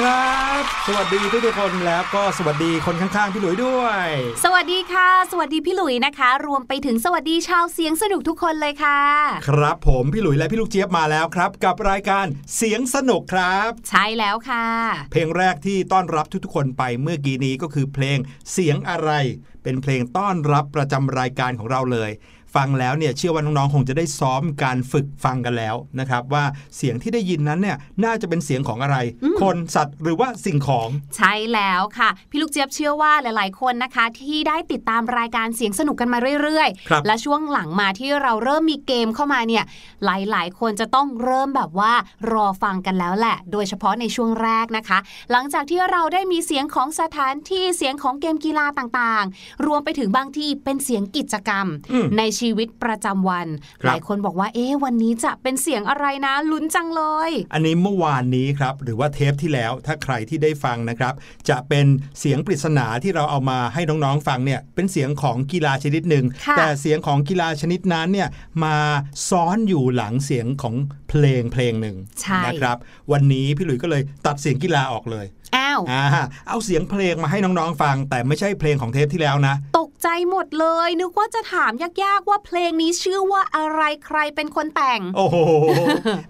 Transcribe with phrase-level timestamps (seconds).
[0.00, 4.06] ครับ สวัสดีทุกทุกคนแล้วก็สวัสดีคนข้างๆพี่หลุยด้วย
[4.44, 9.00] สวัสดีค่ะ สวัสดีพี่หลุยนะคะ รวมไปถึงสวัสดีชาวเสียงสนุกทุกคนเลยค่ะ
[9.48, 12.26] ครับผมพี่หลุยและพี่ลูกเจี๊ยบมาแล้วครับ กับรายการ
[12.56, 14.66] เสียงสนุกครับ ใช่แล้วค่ะ
[15.10, 18.18] เพลงแรกที่ต้อนรับทุกๆคนไปเมื่อกี้นี้ก็คือเพลง
[18.52, 19.10] เสียงอะไร
[19.62, 22.10] เป็นเพลงต้อนรับประจำรายการของเราเลย
[22.54, 26.44] ฟังแล้วเนี่ยเชื่อว่าน้องๆคงจะได้ซ้อมการฝึกฟังกันแล้วนะครับว่า
[26.76, 28.96] เสียงที่ได้ยินนั้นเนี่ยน่าจะเป็นเสียงของอะไร
[29.42, 39.64] คนสัตว์หรือว่าสิ่งของ ใช่แล้วค่ะ พี่ลูกเจี๊ยบเชื่อว่าหลายๆ คนนะคะ ที่ได้ติดตามรายการเสียงสนุกกันมาเรื่อยครับๆและช่วงหลังมาที่เราเริ่มมีเกมเข้ามาเนี่ย
[40.04, 41.92] หลายๆ คนจะต้องเริ่มแบบว่า
[42.32, 44.98] รอฟังกันแล้วแหละ โดยเฉพาะในช่วงแรกนะคะ
[45.30, 53.46] หลังจากที่เราได้มีเสียงของสถานที่เสียงของเกมกีฬาต่างๆ รวมไปถึงบางที่เป็นเสียงกิจกรรมอืมในชีวิตประจำวัน
[53.82, 61.14] ครับหลายคนบอกว่า เอ๊ะวันนี้จะเป็นเสียงอะไรนะลุ้นจังเลย อันนี้เมื่อวานนี้ครับ หรือว่าเทปที่แล้วถ้าใครที่ได้ฟังนะครับ
[61.48, 61.86] จะเป็น
[62.20, 68.28] เสียงปริศนาที่เราเอามาให้น้องๆฟังเนี่ยเป็นเสียงของกีฬาชนิดหนึ่งค่ะแต่เสียงของกีฬาชนิดนั้นเนี่ย
[68.64, 68.76] มา
[69.28, 70.74] ซ้อนอยู่หลังเสียงของ
[71.08, 72.76] เพลงเพลงหนึ่งใช่นะครับ
[73.12, 75.26] วันนี้พี่หลุยส์ก็เลยตัดเสียงกีฬาออกเลย
[75.56, 76.04] อ้าวอ่า
[76.48, 85.36] เอาเสียงเพลงมาให้น้องๆฟัง แต่ไม่ใช่เพลงของเทปที่แล้วนะ ตก ใจหมดเลย นึกว่าจะถามยากๆว่าเพลงนี้ชื่อว่าอะไรใครเป็นคนแต่ง โอ้โห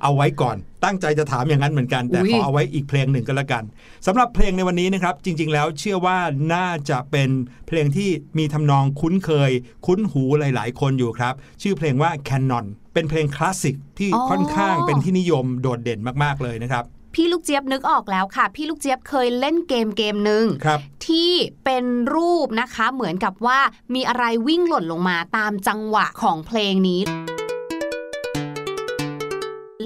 [0.03, 3.65] เอาไว้ก่อน ตั้งใจจะถามอย่างนั้นเหมือนกัน แต่อุ๊ยขอเอาไว้อีกเพลงหนึ่งก็แล้วกัน
[4.07, 6.19] สำหรับเพลงในวันนี้นะครับ จริง ๆ แล้วเชื่อว่า
[6.55, 7.31] น่าจะเป็น
[7.69, 9.51] เพลงที่มีทำนองคุ้นเคย
[9.87, 16.85] คุ้นหูหลาย ๆ คนอยู่ครับ ชื่อเพลงว่า Canon เป็นเพลงคลาสสิกที่อ๋อค่อนข้างเป็นที่นิยมโดดเด่นมากๆเลยนะครับ
[17.15, 21.33] พี่ลูกเจี๊ยบนึกออกแล้วค่ะ พี่ลูกเจี๊ยบเคยเล่นเกมเกมหนึ่งครับที่
[21.65, 21.85] เป็น
[22.15, 23.61] รูปนะคะเหมือนกับว่า
[23.95, 27.01] มีอะไรวิ่งหล่นลงมาตามจังหวะของเพลงนี้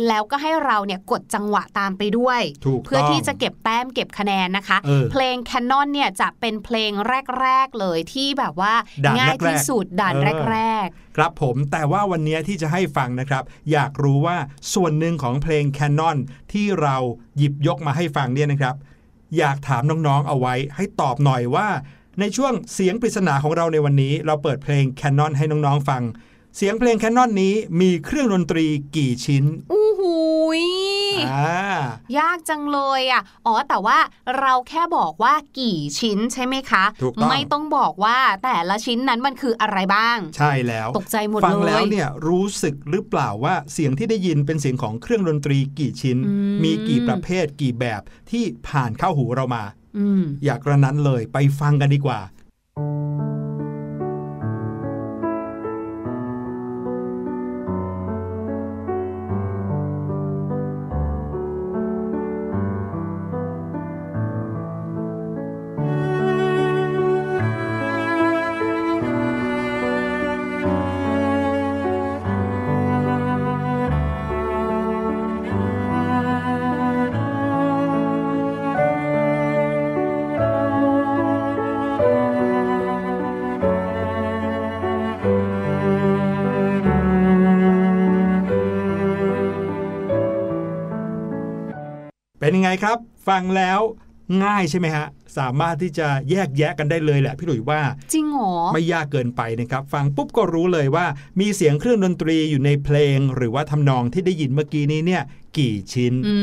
[0.09, 6.91] แล้วก็ให้เราเนี่ยกดจังหวะตามไปด้วยถูกเพื่อต้องที่จะเก็บแต้มเก็บคะแนนนะคะเออเพลง Canon เนี่ยจะเป็นเพลง
[7.41, 8.75] แรก ๆ เลยที่แบบว่า
[9.05, 10.87] ด่านง่ายแรกๆที่สุดด่านเออแรก
[11.17, 13.43] ครับผมแต่ว่าวันนี้ที่จะให้ฟังนะครับ
[13.73, 14.37] อยากรู้ว่า
[14.75, 16.17] ส่วนหนึ่งของเพลง Canon
[16.53, 16.97] ที่เรา
[17.37, 18.75] หยิบยกมาให้ฟังเนี่ยนะครับ
[19.39, 21.69] อยากถามน้องๆเอาไว้ ให้ตอบหน่อยว่า
[22.21, 26.03] ในช่วงเสียงปริศนาของเราในวันนี้ เราเปิดเพลง Canon ให้น้องๆฟัง
[26.57, 28.67] เสียงเพลง Canon นี้มีเครื่องดนตรี
[28.97, 30.17] กี่ชิ้นๆอู้หู
[30.61, 30.63] ย
[31.31, 31.59] อ่า
[32.19, 33.99] ยากจังเลยอะ อ๋อแต่ว่า
[34.41, 49.65] เราแค่บอกว่ากี่ชิ้นใช่ไหมคะถูกต้องไม่ต้องบอกว่าแต่ละชิ้นนั้นมันคืออะไรบ้าง ใช่แล้วตกใจหมดฟังเลแล้วยเนี่ยรู้สึกหรือเปล่าว่าเสียงที่ได้ยินเป็นเสียงของเครื่องดนตรีกี่ชิ้นอืมมีกี่ประเภทกี่แบบที่ผ่านเข้าหูเรามา
[49.99, 52.21] อืมอยากกระนั้นเลยไปฟังกันดีกว่า
[92.55, 92.99] เป็นยังไงครับ
[93.29, 93.81] ฟังแล้ว
[94.45, 95.07] ง่ายใช่ไหมฮะ
[95.39, 97.81] สามารถที่จะแยกแยะกันได้เลยแหละพี่หลุยว่า
[98.13, 101.07] จริงเหรอ ไม่ยากเกินไปนะครับ ฟังปุ๊บก็รู้เลยว่า
[101.41, 105.23] มีเสียงเครื่องดนตรีอยู่ในเพลง หรือว่าทำนองที่ได้ยินเมื่อกี้นี้เนี่ย
[105.59, 106.37] กี่ชิ้นอื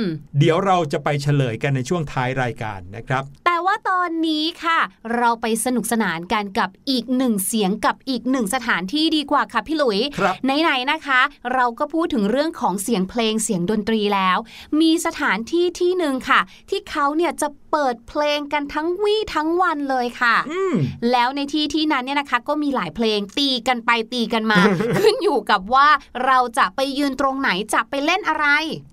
[0.00, 0.02] ม
[0.38, 4.78] เดี๋ยวเราจะไปเฉลยกันในช่วงท้ายรายการนะครับ แต่ว่าตอนนี้ค่ะ
[5.16, 11.20] เราไปสนุกสนานกันกับอีกหนึ่งเสียงกับอีกหนึ่งสถานที่ดีกว่าค่ะพี่หลุยครับไหนๆนะคะ
[11.54, 14.38] เราก็พูดถึงเรื่องของเสียงเพลงเสียงดนตรีแล้ว
[14.80, 16.40] มีสถานที่ที่หนึ่งค่ะ
[16.70, 20.74] ที่เขาเนี่ยจะเปิดเพลงกันทั้งวี่ทั้งวันเลยค่ะอืม
[21.10, 24.58] แล้วในที่ที่นั้นเนี่ยนะคะ ก็มีหลายเพลงตีกันไปตีกันมา
[24.98, 25.88] ขึ้นอยู่กับว่า
[26.26, 28.46] เราจะไปยืนตรงไหนจะไปเล่นอะไร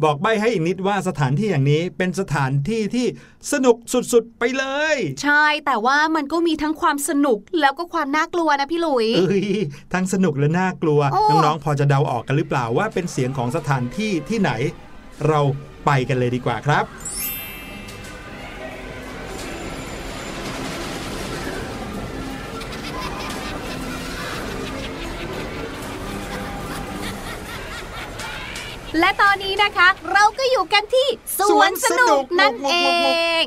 [0.03, 3.05] บอกใบให้อีกนิดว่าสถานที่อย่างนี้เป็นสถานที่ที่
[3.51, 9.45] สนุกสุดๆไปเลย ใช่แต่ว่ามันก็มีทั้งความสนุกแล้วก็ความน่ากลัวนะพี่หลุยเอ้ย
[9.93, 14.51] ทั้งสนุกและน่ากลัวโอ้น้องๆพอจะเดาออกกันหรือเปล่าว่าเป็นเสียงของสถานที่ที่ไหน
[15.27, 15.41] เรา
[15.85, 16.83] ไปกันเลยดีกว่าครับ
[28.99, 31.07] และตอนนี้นะคะ เราก็อยู่กันที่
[31.39, 32.73] สวนสนุกนั่นเอ
[33.41, 33.43] ง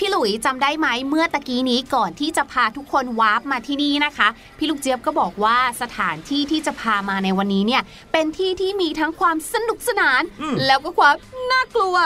[0.00, 4.28] พพี่หลุยจำได้ไหมเมื่อตะกี้นี้ก่อนที่จะพาทุกคนวาร์ปมาที่นี่นะคะ
[4.58, 7.82] พี่ลูกเจี๊ยบก็บอกว่าสถานที่ที่จะพามาในวันนี้เนี่ย
[8.12, 11.14] เป็นที่ที่มีทั้งความสนุกสนานอืมแล้วก็ความ
[11.52, 11.96] น่ากลัว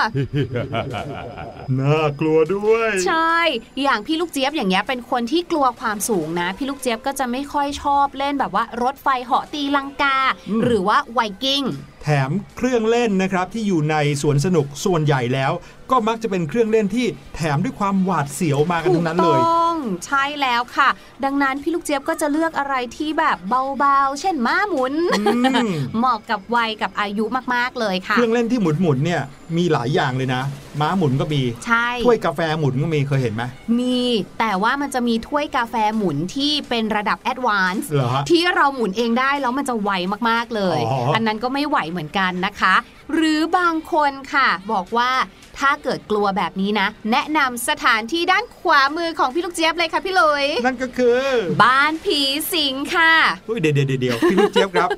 [1.81, 3.39] น่ากลัวด้วย ใช่
[3.83, 10.17] อย่างพี่ลูกเจี๊ยบอย่างเงี้ยเป็นคนที่กลัวความสูงนะ พี่ลูกเจี๊ยบก็จะไม่ค่อยชอบเล่นแบบว่ารถไฟเหาะตีลังกา
[10.49, 11.63] อืมหรือว่าไวกิ้ง
[12.05, 15.53] แถมเครื่องเล่นนะครับที่อยู่ในสวนสนุกส่วนใหญ่แล้ว
[15.91, 20.89] ก็มักจะเป็นเครื่องเล่นที่แถมด้วยความหวาดเสียวมากันถูทั้กงนั้นต้เลยองใช่แล้วค่ะ
[21.25, 23.39] ดังนั้นพี่ลูกเจี๊ยบก็จะเลือกอะไรที่แบบ
[23.79, 24.95] เบาๆ เช่นม้าหมุน
[25.25, 25.59] ม
[25.99, 29.21] เหมาะกับวัยกับอายุมากๆเลยค่ะ เครื่องเล่นที่หมุนหมุนๆเนี่ย
[29.57, 30.43] มีหลายอย่างเลยนะ
[30.81, 33.43] ม้าหมุนก็มีใช่ถ้วยกาแฟหมุนก็มีเคยเห็นไหม
[33.79, 34.03] มี
[34.39, 39.91] แต่ว่ามันจะมีถ้วยกาแฟหมุนที่เป็นระดับแอดวานซ์เหรอฮะที่เราหมุนเองได้แล้วมันจะไว
[40.31, 42.75] มากๆเลยอ๋ออันนั้นก็ไม่ไหวเหมือนกันนะคะ
[43.15, 45.11] หรือบางคนค่ะ บอกว่า
[45.59, 51.23] ถ้าเกิดกลัวแบบนี้นะ แนะนำสถานที่ด้านขวามือของพี่ลูกเจี๊ยบเลยค่ะพี่หลุยนั่นก็คือ
[51.63, 52.21] บ้านผี
[52.53, 53.13] สิงค่ะ
[53.49, 54.89] อุ๊ยเดี๋ยวเดี๋ยวเดี๋ยวพี่ลูกเจี๊ยบครับ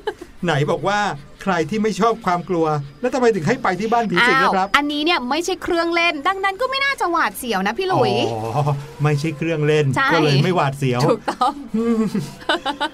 [0.43, 0.99] ไหนบอกว่า
[1.43, 2.65] ใครที่ไม่ชอบความกลัว
[3.01, 8.63] แล้วทำไมถึงให้ไปที่บ้านผีสิงอ้าวนะครับ อันนี้เนี่ยไม่ใช่เครื่องเล่น ดังนั้นก็ไม่น่าจะหวาดเสียวนะพี่หลุยอ๋อ
[9.03, 11.53] ไม่ใช่เครื่องเล่นใช่ก็เลยไม่หวาดเสียวถูกต้อง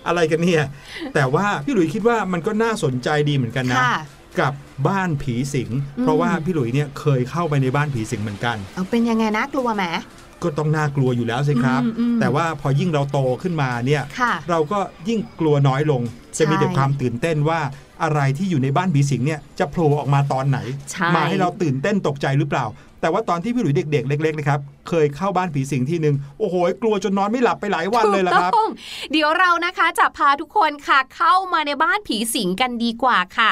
[0.07, 0.63] อะไรกันเนี่ย
[1.15, 3.95] แต่ว่าพี่หลุยคิดว่ามันก็น่าสนใจดีเหมือนกันนะค่ะ
[4.39, 4.53] กับ
[4.87, 9.83] บ้านผีสิงอืมเพราะว่าพี่หลุยเนี่ยเคยเข้าไปในบ้านผีสิงเหมือนกัน เอาเป็นยังไงนะกลัวไหม
[10.43, 16.01] ก็ต้องน่ากลัวอยู่แล้วสิครับอืมอืมแต่ว่าพอยิ่งเราโตขึ้นมาเนี่ยค่ะเราก็ยิ่งกลัวน้อยลง
[16.37, 17.59] จะมีใช่แต่ความตื่นเต้นว่า
[18.03, 20.59] อะไรที่อยู่ในบ้านผีสิงเนี่ยจะโผล่ออกมาตอนไหน
[20.91, 22.65] ใช่มาให้เราตื่นเต้นตกใจหรือเปล่า
[23.01, 24.59] แต่ว่าตอนที่พี่หลุยเด็ก ๆ เล็กๆนะครับ
[24.89, 28.69] เคยเข้าบ้านผีสิงที่หนึ่งโอ้โหกลัวจนนอนไม่หลับไปหลายวันเลยละครับถูกต้อง
[29.11, 33.51] เดี๋ยวเรานะคะจะพาทุกคนค่ะเข้ามาในบ้านผีสิงกันดีกว่าค่ะ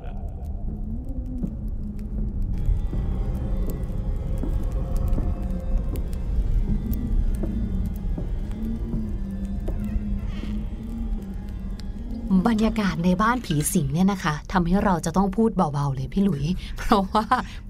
[12.47, 16.43] บรรยากาศในบ้านผีสิงเนี่ยนะคะทำให้เราจะต้องพูดเบาๆเลยพี่หลุย
[16.77, 17.25] เพราะว่า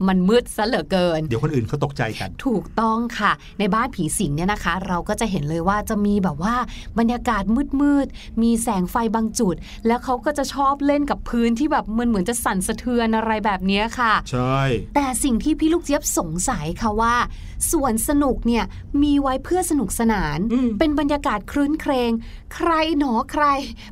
[0.07, 6.55] มันมืดซะเหลือเกิน เดี๋ยวคนอื่นเขาตกใจกัน ถูกต้องค่ะ ในบ้านผีสิงเนี่ยนะคะ เราก็จะเห็นเลยว่าจะมีแบบว่า
[6.99, 7.43] บรรยากาศ
[7.81, 9.55] มืดๆมีแสงไฟบางจุด
[9.87, 14.59] แล้วเขาก็จะชอบเล่นกับพื้นที่แบบมันเหมือนจะสั่นสะเทือนอะไรแบบเนี้ยค่ะ ใช่
[14.95, 17.15] แต่สิ่งที่พี่ลูกเจี๊ยบสงสัยค่ะว่า
[17.71, 18.63] สวนสนุกเนี่ย
[19.03, 22.11] มีไว้เพื่อสนุกสนานอืมเป็นบรรยากาศครื้นเครง
[22.55, 23.45] ใครหนอใคร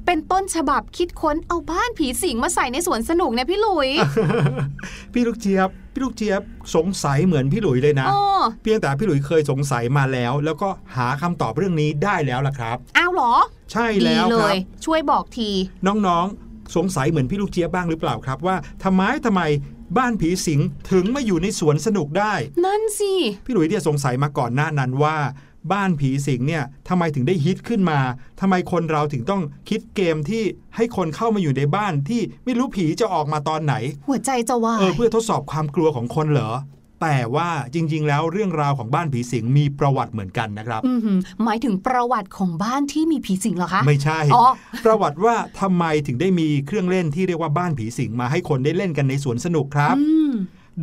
[0.05, 3.89] เป็นต้นฉบับคิดค้นเอาบ้านผีสิงมาใส่ในสวนสนุกเนี่ยพี่หลุย
[5.13, 6.41] พี่ลูกเจี๊ยบ พี่ลูกเจี๊ยบ
[6.75, 8.21] สงสัยเหมือนพี่หลุยเลยนะอ๋อ
[8.63, 13.33] เพียงแต่พี่หลุยเคยสงสัยมาแล้ว แล้วก็หาคำตอบเรื่องนี้ได้แล้วล่ะครับ อ้าวเหรอ
[13.71, 15.49] ใช่ดีแล้วเลครับยช่วยบอกที
[15.87, 19.41] น้องๆ สงสัยเหมือนพี่ลูกเจี๊ยบบ้างหรือเปล่าครับว่าทำไมทำไม
[19.97, 20.59] บ้านผีสิง
[20.91, 22.33] ถึงมาอยู่ในสวนสนุกได้
[22.65, 23.13] นั่นสิ
[23.45, 25.15] พี่หลุยเนี่ยสงสัยมาก่อนหน้านั้นว่า
[25.71, 27.99] บ้านผีสิงเนี่ยทำไมถึงได้ฮิตขึ้นมา
[28.39, 30.43] ทำไมคนเราถึงต้องคิดเกมที่
[30.75, 33.75] ให้คนเข้ามาอยู่ในบ้านที่ไม่รู้ผีจะออกมาตอนไหน
[34.07, 36.51] หัวใจจะวาเออยเพื่อทดสอบความกลัวของคนเหรอ
[37.01, 44.45] แต่ว่าจริง ๆ แล้วเรื่องราวของบ้านผีสิงมีประวัติเหมือนกันนะครับอือหือหมายถึงประวัติของบ้านที่มีผีสิงเหรอคะ ไม่ใช่อ๋อ
[44.85, 50.31] ประวัติว่าทำไมถึงได้มีเครื่องเล่นที่เรียกว่าบ้านผีสิงมาให้คนได้เล่นกันในสวนสนุกครับอืม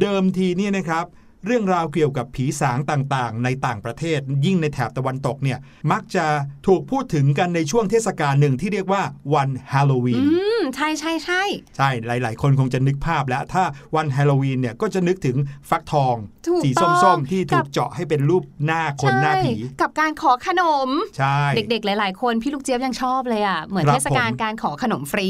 [0.00, 1.04] เดิมทีเนี่ยนะครับ
[1.46, 5.58] เรื่องราวเกี่ยวกับผีสางต่างๆ ในต่างประเทศ ยิ่งในแถบตะวันตกเนี่ย
[5.92, 6.26] มักจะ
[6.66, 9.02] ถูกพูดถึงกันในช่วงเทศกาลหนึ่งที่เรียกว่า
[9.34, 10.26] วันฮาโลวีนอื
[10.58, 11.42] มใช่ใช่ใช่
[11.76, 13.64] ใช่หลาย ๆ คนคงจะนึกภาพแล้ว ถ้า
[13.96, 15.36] วันฮาโลวีนเนี่ยก็จะนึกถึง
[15.70, 20.88] ฟักทองถูกสีต้องส้มๆ ที่ถูกักบเจาะให้เป็นรูปหน้าคนหน้าผีใช่กับการขอขนม
[21.18, 25.26] ใช่ เด็ก ๆ หลาย ๆ คนพี่ลูกเจี๊ยบยังชอบเลยอะเหมือนครับเทศกาลผมการขอขนมฟรี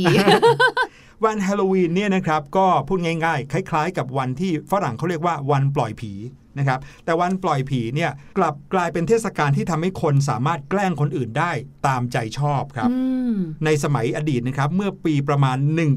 [1.25, 6.12] วันฮาโลวีนเนี่ยนะครับก็พูดง่ายๆ คล้ายๆ กับวันที่ฝรั่งเขาเรียกว่าวันปล่อยผี
[6.58, 11.52] นะครับแต่วันปล่อยผีเนี่ยกลับกลายเป็นเทศกาลที่ทำให้คนสามารถแกล้งคนอื่นได้
[11.86, 12.98] ตามใจชอบครับอื
[13.32, 15.92] มในสมัยอดีตนะครับเมื่อปีประมาณอืม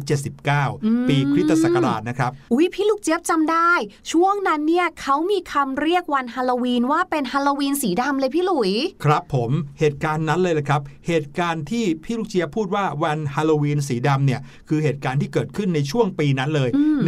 [0.00, 3.72] 1879 ปีคริสตศักราชนะครับอุ๊ยพี่ลูกเจี๊ยบจำได้
[4.12, 8.72] ช่วงนั้นเนี่ยเขามีคำเรียกวันฮาโลวีนว่าเป็นฮาโลวีนสีดำเลยพี่หลุย
[9.04, 16.98] ครับผมเหตุการณ์นั้นเลยละครับ เหตุการณ์ที่พี่ลูกเจี๊ยบพูดว่าวันฮาโลวีนสีดำเนี่ยคือเหตุการณ์ที่เกิดขึ้นในช่วงปีนั้นเลยอืม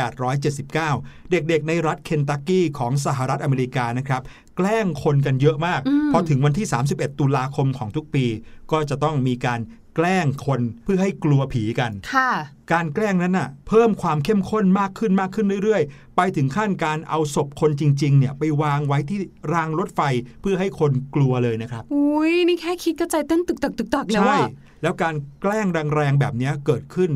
[0.00, 4.22] 1879 เด็กๆ ในรัฐเคนตักกี้ของสหรัฐอเมริกานะครับ
[4.56, 8.24] แกล้งคนกันเยอะมากอืมพอถึงวันที่ 31 ตุลาคมของทุกปี
[8.72, 9.60] ก็จะต้องมีการ
[9.96, 12.30] แกล้งคนเพื่อให้กลัวผีกันค่ะ
[12.72, 19.18] การแกล้งนั้นน่ะเพิ่มความเข้มข้นมากขึ้นมากขึ้นเรื่อยๆ ไปถึงขั้นการเอาศพคนจริงๆเนี่ยไปวางไว้ที่
[19.52, 20.00] รางรถไฟ
[20.40, 24.50] เพื่อให้คนกลัวเลยนะครับ อุ้ยนี่แค่คิดก็ใจเต้นตึกตักตึกตักแล้วใช่อะ
[24.82, 27.10] แล้วการแกล้งแรงๆแบบเนี้ยเกิดขึ้น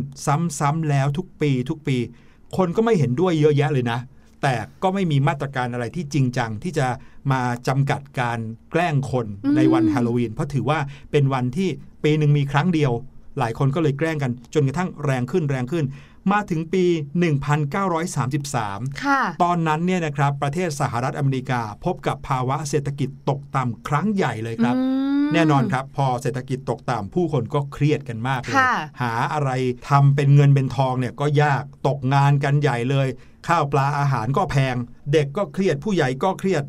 [0.59, 1.97] ซ้ำๆแล้วทุกปีทุกปี
[2.57, 3.99] คนก็ไม่เห็นด้วยเยอะแยะเลยนะ
[4.43, 6.87] แต่ก็ไม่มีมาตรการอะไรที่จริงจังที่จะ
[7.33, 8.39] มาจำกัดการ
[8.71, 10.79] แกล้งคนในวันฮาโลวีนเพราะถือว่า
[11.11, 11.69] เป็นวันที่
[12.05, 12.93] ปีหนึ่งมีครั้งเดียว
[13.39, 15.85] หลายคนก็เลยแกล้งกัน จนกระทั่งแรงขึ้นแรงขึ้น
[16.33, 16.85] มาถึงปี
[17.73, 24.83] 1933ค่ะตอนนั้นเนี่ยนะครับประเทศสหรัฐอเมริกาพบกับภาวะเศรษฐกิจตกต่ำครั้งใหญ่เลยครับอื
[25.25, 29.51] มแน่นอนครับพอเศรษฐกิจตกต่ำผู้คนก็เครียดกันมากเลยค่ะหาอะไร
[29.89, 33.09] ทำเป็นเงินเป็นทองเนี่ยก็ยากตกงานกันใหญ่เลย
[33.49, 34.77] ข้าวปลาอาหารก็แพง
[35.13, 36.65] เด็กก็เครียดผู้ใหญ่ก็เครียด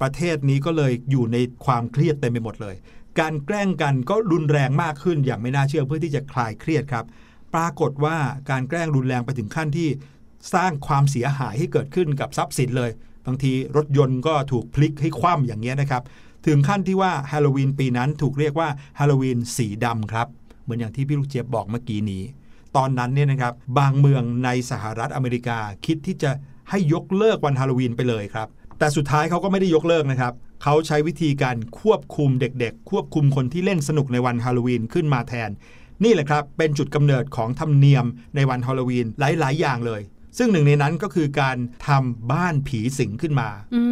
[0.00, 2.76] ประเทศนี้ก็เลยอยู่ในความเครียดเต็มไปหมดเลย
[3.20, 7.04] การแกล้งกันก็รุนแรงมากขึ้นอย่างไม่น่าเชื่อเพื่อที่จะคลายเครียดครับ
[7.54, 8.16] ปรากฏว่า
[8.50, 9.88] การแกล้งรุนแรงไปถึงขั้นที่
[10.54, 12.90] สร้างความเสียหายให้เกิดขึ้นกับทรัพย์สินเลย
[13.26, 16.02] บางทีรถยนต์ก็ถูกพลิกให้คว่ำอย่างเงี้ยนะครับ
[16.46, 20.26] ถึงขั้นที่ว่าฮาโลวีนปีนั้นถูกเรียกว่าฮาโลวีนสีดำครับ
[20.62, 22.22] เหมือนอย่างที่พี่ลูกเจี๊ยบบอกเมื่อกี้นี้
[22.76, 26.30] ตอนนั้นเนี่ยนะครับ บางเมืองในสหรัฐอเมริกาคิดที่จะ
[26.70, 35.50] ให้ยกเลิกวันฮาโลวีนไปเลยครับ แต่สุดท้ายเขาก็ไม่ได้ยกเลิกนะครับ เขาใช้วิธีการควบคุมเด็กๆ ควบคุมคนที่เล่นสนุกในวันฮาโลวีนขึ้นมาแทน
[36.04, 40.00] นี่แหละครับเป็นจุดกำเนิดของธรรมเนียมในวันฮอลลวีนหลาย ๆ อย่างเลย
[40.38, 41.56] ซึ่งหนึ่งในนั้นก็คือการ
[41.86, 43.82] ทำบ้านผีสิงขึ้นมาอื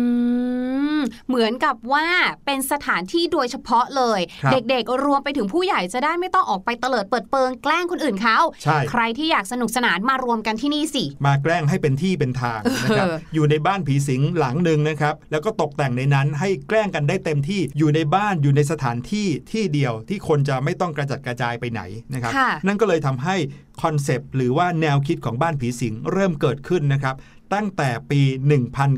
[0.98, 2.06] มเหมือนกับว่า
[2.46, 23.36] เป็นสถานที่โดยเฉพาะเลยครับเด็กๆ รวมไปถึงผู้ใหญ่จะได้ไม่ต้องออกไปเตลิดเปิดเปิงแกล้งคนอื่นเขาใช่ใครที่อยากสนุกสนานมารวมกันที่นี่สิ มาแกล้งให้เป็นที่เป็นทางนะครับเอออยู่ในบ้านผีสิงหลังหนึ่งนะครับ แล้วก็ตกแต่งในนั้นให้แกล้งกันได้เต็มที่อยู่ในบ้านอยู่ในสถานที่ที่เดียวที่คนจะไม่ต้องกระจัดกระจายไปไหนนะครับค่ะนั่นก็เลยทำให้
[23.82, 27.16] คอนเซปต์หรือว่าแนวคิดของบ้านผีสิงเริ่มเกิดขึ้นนะครับ
[27.54, 28.20] ตั้งแต่ปี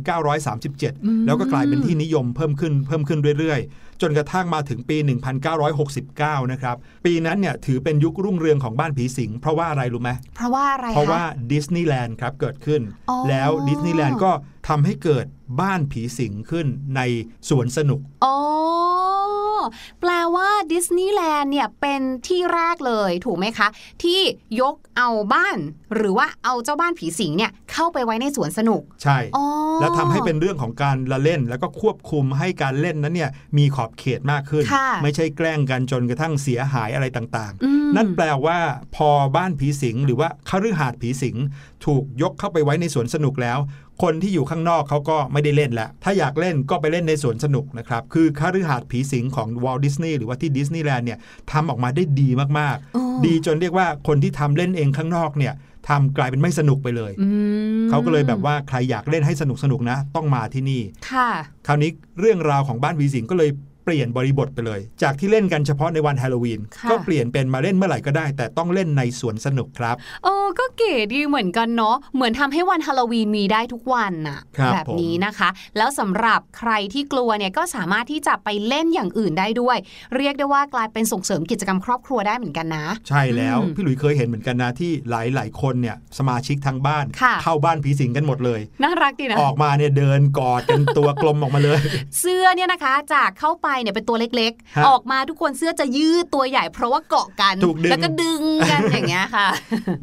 [0.05, 4.97] 1937 แล้วก็กลายเป็นที่นิยมเพิ่มขึ้นเพิ่มขึ้นเรื่อยๆ จนกระทั่งมาถึงปี
[5.75, 14.33] 1969 นะครับ ปีนั้นเนี่ยถือเป็นยุครุ่งเรืองของบ้านผีสิง เพราะว่าอะไรรู้ไหมเพราะว่าอะไรเพราะว่าดิสนีย์แลนด์ครับเกิดขึ้นอ๋อแล้วดิสนีย์แลนด์ก็
[14.69, 15.27] ทำให้เกิด
[15.61, 16.67] บ้านผีสิงขึ้น
[16.97, 17.01] ใน
[17.49, 18.37] สวนสนุก อ๋อ
[20.01, 23.69] แปลว่าดิสนีย์แลนด์เนี่ยเป็นที่แรกเลยถูกไหมคะ
[24.03, 24.21] ที่
[24.61, 25.59] ยกเอาบ้าน
[25.97, 29.45] หรือว่าเอาเจ้าบ้านผีสิงเนี่ยเข้าไปไว้ในสวนสนุก ใช่อ๋อ
[29.81, 38.59] แล้วทำให้เป็นเรื่องของการละเล่น แล้วก็ควบคุมให้การเล่นนั้นเนี่ยมีขอบเขตมากขึ้นค่ะไม่ใช่แกล้งกันจนกระทั่งเสียหายอะไรต่างอืมๆนั่นแปลว่า
[38.97, 41.37] พอบ้านผีสิง หรือว่าคฤหาสน์ผีสิง
[41.85, 43.59] ถูกยกเข้าไปไว้ในสวนสนุกแล้ว
[44.03, 51.19] คนที่อยู่ข้างนอกเขาก็ไม่ได้เล่นแล้วถ้าอยากเล่นก็ไปเล่นในสวนสนุกนะครับ คือคฤหาสน์ผีสิงของวอลต์ดิสนีย์หรือว่าที่ดิสนีย์แลนด์เนี่ย
[51.53, 55.55] ทำออกมาได้ดีมากอ๋อๆดีจนเรียกว่าคนที่ทำเล่นเองข้างนอกเนี่ย
[55.89, 57.29] ทำกลายเป็นไม่สนุกไปเลยอื
[57.85, 61.31] มเขาก็เลยแบบว่าใครอยากเล่นให้สนุกสนุกๆนะ ต้องมาที่นี่ ค่ะ
[61.67, 79.77] คราวนี้เรื่องราวของบ้านผีสิงก็เลยเปลี่ยนบริบทไปเลย จากที่เล่นกันเฉพาะในวันฮาโลวีนค่ะก็เปลี่ยนเป็นมาเล่นเมื่อไหร่ก็ได้ แต่ต้องเล่นในสวนสนุกครับเออก็เก๋ดีเหมือนกันเนาะเหมือนทำให้วันฮาโลวีนมีได้ทุกวันน่ะครับแบบนี้นะคะ แล้วสำหรับใครที่กลัวเนี่ยก็สามารถที่จะไปเล่นอย่างอื่นได้ด้วย
[80.17, 91.81] เรียกได้ว่ากลายเป็นส่งเสริมกิจกรรมครอบครัวได้เหมือนกันนะ ใช่แล้วอืมพี่หลุยเคยเห็นเหมือนกันนะที่หลายๆคนเนี่ยสมาชิกทางบ้านค่ะเข้าบ้านผีสิงกันหมดเลยน่ารักดีนะออกมาเนี่ยเดินกอดกันตัวกลมออกมาเลย
[92.21, 99.49] เสื้อเนี่ยนะคะจากเข้าไปเนี่ยเป็นตัวเล็กฮะๆออกมาทุกคนเสื้อจะยืดตัวใหญ่เพราะว่าเกาะกันถูกดึงแล้วก็ดึงกันอย่างเงี้ยค่ะ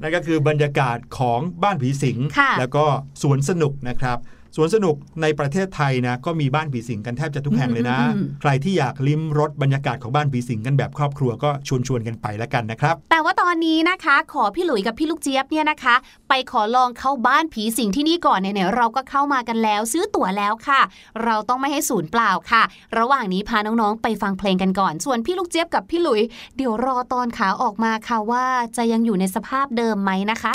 [0.01, 2.85] นั่นก็คือบรรยากาศของบ้านผีสิงค่ะแล้วก็
[3.21, 4.17] สวนสนุกนะครับ
[4.55, 15.95] สวนสนุกในประเทศไทยนะก็มีบ้านผีสิงกันแทบจะทุกแห่งเลยนะอืมใครที่อยากลิ้มรสบรรยากาศของบ้านผีสิงกันแบบครอบครัวก็ชวนชวนๆกันไปแล้วกันนะครับ แต่ว่าตอนนี้นะคะ ขอพี่หลุยกับพี่ลูกเจี๊ยบเนี่ยนะคะ
[16.29, 20.81] ไปขอลองเข้าบ้านผีสิงที่นี่ก่อนเนี่ยๆเราก็เข้ามากันแล้ว ซื้อตั๋วแล้วค่ะ
[21.23, 22.63] เราต้องไม่ให้ศูนย์เปล่าค่ะ
[22.97, 26.21] ระหว่างนี้พาน้องๆ ไปฟังเพลงกันก่อน ส่วนพี่ลูกเจี๊ยบกับพี่หลุย
[26.57, 28.45] เดี๋ยวรอตอนขาออกมาค่ะว่า
[28.77, 30.53] จะยังอยู่ในสภาพเดิมไหมนะคะ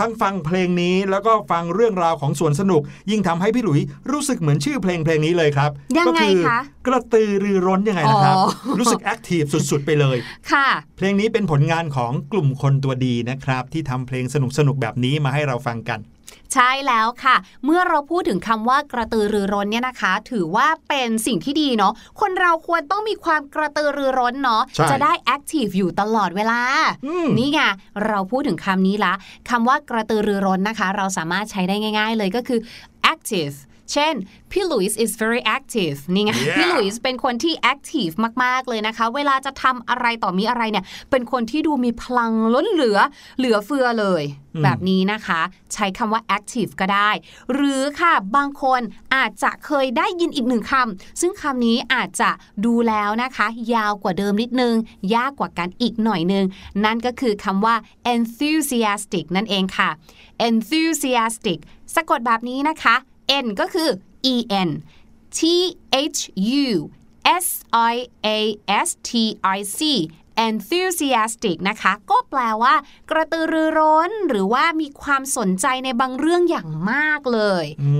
[0.00, 8.46] ทั้งฟังเพลงนี้แล้วก็ฟังเรื่องราวของสวนสนุก ยิ่งทำให้พี่หลุยรู้สึกเหมือนชื่อเพลงเพลงนี้เลยครับยังไงก็อคะกระตือรือร้นยังไงนะครับอ๋อ
[8.78, 10.16] รู้สึกแอคทีฟสุดๆ ไปเลย
[10.52, 14.36] ค่ะ เพลงนี้เป็นผลงานของกลุ่มคนตัวดีนะครับ ที่ทำเพลงส
[14.66, 15.98] นุกๆแบบนี้มาให้เราฟังกัน
[16.54, 26.60] ใช่แล้วค่ะ เมื่อเราพูดถึงคำว่ากระตือรือร้นเนี่ยนะคะ ถือว่าเป็นสิ่งที่ดีเนาะคนเราควรต้องมีความกระตือรือร้นเนาะใช่จะได้แอคทีฟอยู่ตลอดเวลา
[27.06, 27.60] อืมนี่ไง
[28.06, 29.12] เราพูดถึงคำนี้ละ
[29.50, 32.60] คำว่ากระตือรือร้นนะคะ เราสามารถใช้ได้ง่าย ๆ เลยก็คือ
[33.12, 33.56] active
[33.92, 34.14] เช่น
[34.50, 42.98] พี่ลุยส์ is very active นี่ไง Yeah พี่ลุยส์เป็นคนที่ active มาก ๆ เลยนะคะ เวลาจะทำอะไรต่อมีอะไรเนี่ย เป็นคนที่ดูมีพลังล้นเหลือ
[43.38, 44.22] เหลือเฟือเลย
[44.54, 45.40] อืมแบบนี้นะคะ
[45.74, 47.10] ใช้คำว่า active ก็ได้
[47.52, 48.80] หรือค่ะ บางคน
[49.14, 52.30] อาจจะเคยได้ยินอีกหนึ่งคำ ซึ่งคำนี้อาจจะ
[52.64, 54.74] ดูแล้วนะคะ ยาวกว่าเดิมนิดนึง
[55.14, 56.44] ยากกว่ากันอีกหน่อยนึง
[56.84, 57.74] นั่นก็คือคำว่า
[58.14, 59.90] enthusiastic นั่นเองค่ะ
[60.48, 61.58] enthusiastic
[61.94, 62.96] สะกดแบบนี้นะคะ
[63.44, 63.88] N ก็คือ
[64.34, 64.36] E
[64.68, 64.70] N
[65.38, 65.40] T
[66.16, 66.20] H
[66.64, 66.68] U
[67.44, 67.46] S
[67.92, 67.94] I
[68.26, 68.38] A
[68.86, 69.10] S T
[69.56, 69.80] I C
[70.48, 72.74] enthusiastic นะคะ ก็แปลว่า
[73.10, 77.90] กระตือรือร้น หรือว่ามีความสนใจในบางเรื่องอย่างมากเลยอื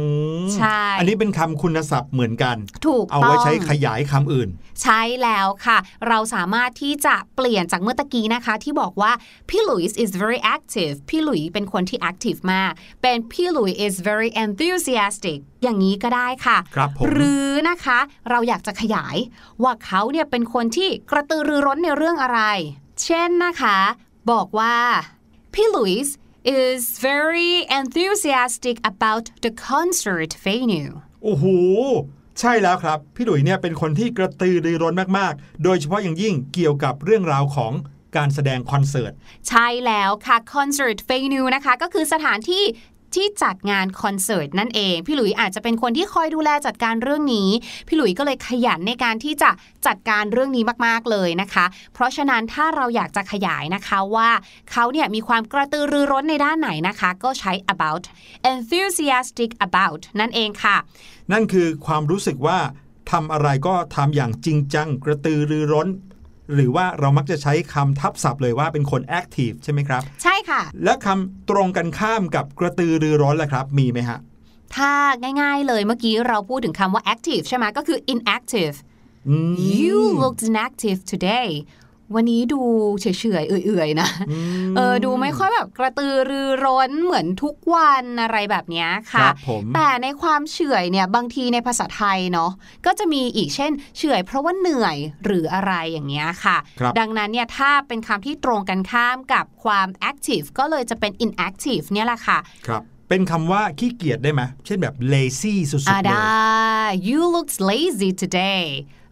[0.43, 4.49] มใช่ อันนี้เป็นคำคุณศัพท์เหมือนกัน ถูกเอาต้องไว้ใช้ขยายคำอื่น
[4.83, 9.13] ใช่แล้วค่ะ เราสามารถที่จะเปลี่ยนจากเมื่อตะกี้นะคะ ที่บอกว่า
[9.49, 17.99] พี่หลุยส์ is very active พี่หลุยเป็นคนที่ active มาก เป็นพี่หลุย is very enthusiastic อย่างนี้ก็ได้ค่ะครับผมหรือนะคะ
[18.31, 19.17] เราอยากจะขยาย
[19.63, 22.41] ว่าเขาเนี่ยเป็นคนที่กระตือรือร้นในเรื่องอะไร
[23.03, 23.79] เช่นนะคะ
[24.31, 24.77] บอกว่า
[25.55, 26.17] พี่หลุยส์
[26.61, 31.45] is very enthusiastic about the concert venue โอ้โห
[32.41, 37.73] ใช่แล้วครับ พี่หลุยเนี่ยเป็นคนที่กระตือรือร้นมากๆ โดยเฉพาะอย่างยิ่งเกี่ยวกับเรื่องราวของ
[38.17, 39.13] การแสดงคอนเสิร์ต
[39.49, 42.63] ใช่แล้วค่ะ คอนเสิร์ตเฟนิวนะคะ ก็คือสถานที่
[43.15, 47.49] ที่จัดงานคอนเสิร์ตนั่นเอง พี่หลุยอาจจะเป็นคนที่คอยดูแลจัดการเรื่องนี้
[47.89, 49.51] พี่หลุยก็เลยขยันในการที่จะ
[49.87, 54.31] จัดการเรื่องนี้มากๆเลยนะคะ เพราะฉะนั้นถ้าเราอยากจะขยายนะคะว่า
[54.71, 58.05] เขาเนี่ยมีความกระตือรือร้นในด้านไหนนะคะ ก็ใช้ about
[58.51, 60.77] enthusiastic about นั่นเองค่ะ
[61.33, 62.59] นั่นคือความรู้สึกว่า
[63.11, 65.89] ทำอะไรก็ทำอย่างจริงจัง กระตือรือร้น
[66.55, 74.19] หรือว่าเรามักจะใช้คำทับศัพท์เลยว่าเป็นคนแอคทีฟใช่ไหมครับ ใช่ค่ะ และคำตรงกันข้ามกับกระตือรือร้นล่ะครับ มีไหมฮะ
[74.77, 74.93] ถ้า
[75.41, 78.77] ง่ายๆเลยเมื่อกี้เราพูดถึงคำว่า active ใช่ไหมก็คือ inactive
[79.29, 81.49] อืม You looked inactive today
[82.15, 82.61] วันนี้ดู
[83.01, 83.07] เฉ
[83.43, 84.09] ยๆเอื่อยๆนะ
[84.77, 92.51] เออดูไม่ค่อยแบบกระตือรือร้นเหมือนทุกวันอะไรแบบเนี้ยคค่ะรับผมแต่ในความเฉอยเนี่ยบางทีในภาษาไทยเนาะ
[92.87, 108.65] ก็จะมีอีกเช่น เฉอยเพราะว่าเหนื่อยหรืออะไรอย่างเงี้ยค่ะครับดังนั้นเนี่ยถ้าเป็นคำที่ตรงกันข้ามกับความ active ก็เลยจะเป็น inactive เนี่ยแหละค่ะครับเป็นคำว่าขี้เกียจได้ไหมเช่นแบบ lazy สุดอ่าๆเลยได้ you looked lazy today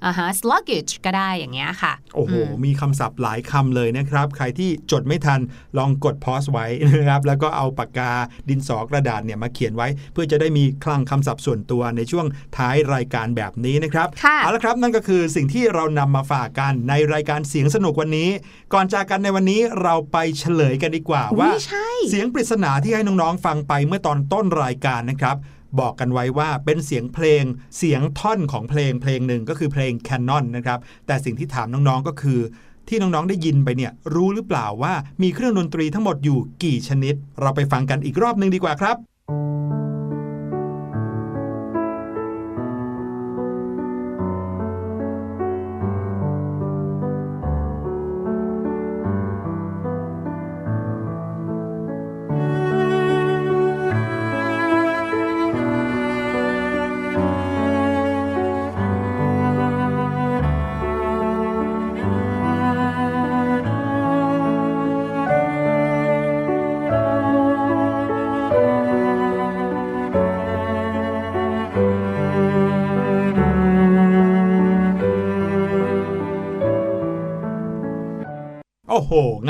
[0.05, 2.35] อ่าฮะ sluggish ก็ได้อย่างเงี้ยค่ะ โอ้โห
[2.65, 5.41] มีคำศัพท์หลายคำเลยนะครับ ใครที่จดไม่ทัน
[5.79, 8.13] ลองกดพอสไว้นะครับ แล้วก็เอาปากกา
[8.49, 18.29] ดินสอกระดาษเนี่ยมาเขียนไว้ เพื่อจะได้มีคลังคำศัพท์ส่วนตัวในช่วงท้ายรายการแบบนี้นะครับค่ะเอาละครับนั่นก็คือสิ่งที่เรานำมาฝากกันในรายการเสียงสนุกวันนี้
[18.75, 25.37] ก่อนจากกันในวันนี้เราไปเฉลยกันดีกว่าว่าอุ๊ยใช่เสียงปริศนาที่ให้น้องๆฟังไปเมื่อตอนต้นรายการนะครับ
[25.81, 27.45] บอกกันไว้ว่าเป็นเสียงเพลง
[27.79, 32.41] เสียงท่อนของเพลงเพลงหนึ่งก็คือเพลงแคนนอนนะครับแต่สิ่งที่ถามน้องๆก็คือ
[32.89, 38.97] ที่น้องๆได้ยินไปเนี่ยรู้หรือเปล่าว่ามีเครื่องดนตรีทั้งหมดอยู่กี่ชนิด เราไปฟังกันอีกรอบหนึ่งดีกว่าครับ
[39.29, 39.88] โ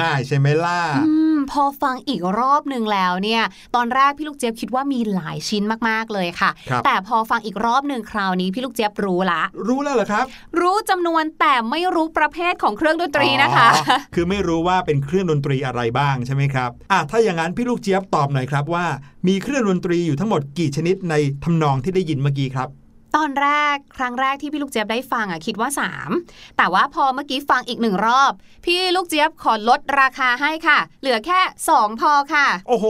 [0.08, 3.42] อ้โหง่ายใช่ไหมล่ะอืมพอฟังอีกรอบหนึ่งแล้วเนี่ย
[3.76, 10.24] ตอนแรกพี่ลูกเจี๊ยบคิดว่ามีหลายชิ้นมากๆเลยค่ะครับแต่พอฟังอีกรอบหนึ่งคราวนี้พี่ลูกเจี๊ยบรู้ละ รู้แล้วเหรอครับ
[10.60, 18.86] รู้จำนวนแต่ไม่รู้ประเภทของเครื่องดนตรีนะคะอ๋อคือไม่รู้ว่าเป็นเครื่องดนตรีอะไรบ้างใช่ไหมครับอะถ้าอย่างนั้นพี่ลูกเจี๊ยบตอบหน่อยครับว่า
[19.28, 22.68] มีเครื่องดนตรีอยู่ทั้งหมดกี่ชนิดในทำนองที่ได้ยินเมื่อกี้ครับ
[23.16, 25.68] ตอนแรกครั้งแรกที่พี่ลูกเจี๊ยบได้ฟังอะคิดว่า
[26.12, 28.32] 3 แต่ว่าพอเมื่อกี้ฟังอีกหนึ่งรอบ
[28.64, 31.40] พี่ลูกเจี๊ยบขอลดราคาให้ค่ะ เหลือแค่
[31.72, 32.86] 2 พอค่ะ โอ้โห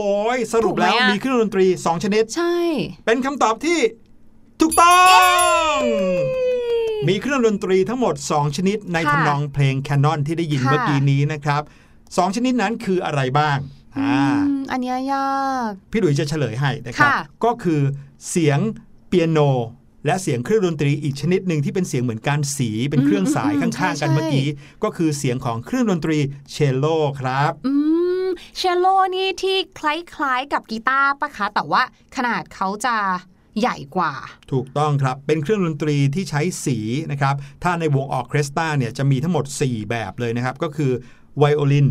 [0.53, 2.55] สรุปแล้วถูกไหมอะมีเครื่องดนตรี 2 ชนิด ใช่
[3.05, 3.79] เป็นคำตอบที่
[4.61, 4.99] ถูกต้อ
[5.75, 5.79] ง
[7.07, 11.61] มีเครื่องดนตรีทั้งหมด 2 ชนิดในค่ะทำนองเพลงแคนนอนที่ได้ยินค่ะเมื่อกี้นี้นะครับ
[12.17, 13.57] สองชนิดนั้นคืออะไรบ้าง
[13.97, 14.15] อ่า
[14.47, 15.29] อืมอันเนี้ยยา
[15.69, 17.81] ก พี่หลุยจะเฉลยให้นะครับค่ะก็คือ
[18.29, 18.59] เสียง
[19.07, 19.39] เปียโน
[20.05, 24.47] และเสียงเครื่องดนตรีอีกชนิดหนึ่งที่เป็นเสียงเหมือนการสีเป็นเครื่องสายข้างๆ กันเมื่อกี้
[24.83, 26.17] ก็คือเสียงของเครื่องดนตรี
[26.51, 26.85] เชลโล
[27.19, 27.73] ครับอื
[28.25, 31.81] มเชลโลนี่ที่คล้ายๆกับกีตาร์ปะคะแต่ว่า
[32.15, 32.95] ขนาดเขาจะ
[33.59, 34.13] ใหญ่กว่า
[34.51, 36.77] ถูกต้องครับ เป็นเครื่องดนตรีที่ใช้สี
[37.11, 40.91] นะครับ ถ้าในวงออร์เคสตราเนี่ยจะมีทั้งหมด 4 แบบเลยนะครับ ก็คือ
[41.37, 41.87] ไวโอลิน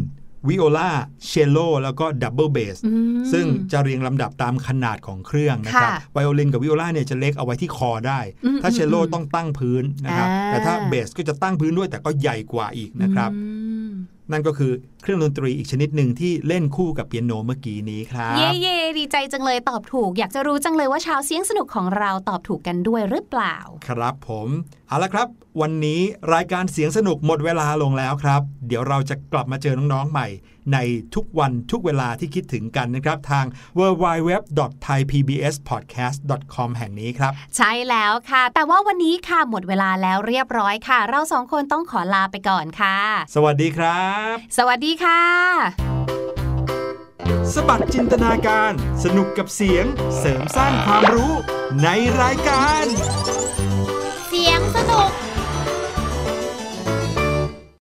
[0.48, 0.90] วิโอลา
[1.26, 13.40] เชลโลแล้วก็ดับเบิลเบสอืมซึ่งจะเรียงลำดับตามขนาดของเครื่องนะครับค่ะไวโอลินกับวิโอลาเนี่ยจะเล็กเอาไว้ที่คอได้อืมถ้าเชลโลอืมต้องตั้งพื้นนะครับอ่าแต่ถ้าเบสก็จะตั้งพื้นด้วยแต่ก็ใหญ่กว่าอีกนะครับอื
[13.88, 13.90] ม
[14.32, 14.72] นั่นก็คือ
[15.02, 23.56] เครื่องดนตรีอีกชนิดหนึ่งที่เล่นคู่กับเปียโนเมื่อกี้นี้ครับ เย่เย่ดีใจจังเลยตอบถูก อยากจะรู้จังเลยว่าชาวเสียงสนุกของเราตอบถูกกันด้วยหรือเปล่า
[23.88, 24.48] ครับผม
[24.88, 25.28] เอาละครับ
[25.60, 26.00] วันนี้
[26.34, 30.28] รายการเสียงสนุกหมดเวลาลงแล้วครับ เดี๋ยวเราจะกลับมาเจอน้องๆใหม่
[30.72, 30.78] ใน
[31.14, 33.44] ทุกวันทุกเวลาที่คิดถึงกันนะครับ ทาง
[33.78, 34.32] w w w
[34.84, 36.18] t h a i p b s p o d c a s t
[36.54, 42.96] c o m แห่งนี้ครับ ใช่แล้วค่ะ แต่ว่าวันนี้ค่ะหมดเวลาแล้วเรียบร้อยค่ะ เราสองคนต้องขอลาไปก่อนค่ะ
[43.34, 45.24] สวัสดีครับ สวัสดีดีค่ะ
[47.54, 48.72] สบัดจินตนาการ
[49.04, 49.84] สนุกกับเสียง
[50.18, 51.32] เสริมสร้างความรู้
[51.82, 51.88] ใน
[52.22, 52.84] รายการ
[54.28, 55.10] เสียงสนุก